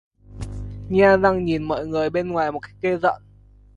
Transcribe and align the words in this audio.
nhe 0.89 1.17
răng 1.17 1.45
nhìn 1.45 1.63
mọi 1.63 1.87
người 1.87 2.09
bên 2.09 2.27
ngoài 2.27 2.51
một 2.51 2.59
cách 2.59 2.75
ghê 2.81 2.95
rợn 2.97 3.21